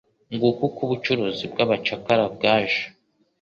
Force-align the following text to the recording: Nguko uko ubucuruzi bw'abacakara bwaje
Nguko 0.33 0.61
uko 0.67 0.79
ubucuruzi 0.85 1.43
bw'abacakara 1.51 2.23
bwaje 2.35 2.83